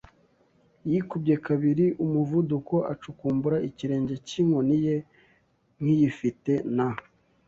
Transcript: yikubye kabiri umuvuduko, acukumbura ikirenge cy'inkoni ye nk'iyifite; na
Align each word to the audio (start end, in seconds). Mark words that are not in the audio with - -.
yikubye 0.89 1.35
kabiri 1.45 1.85
umuvuduko, 2.05 2.75
acukumbura 2.93 3.57
ikirenge 3.69 4.13
cy'inkoni 4.27 4.75
ye 4.85 4.95
nk'iyifite; 5.79 6.53
na 6.75 6.87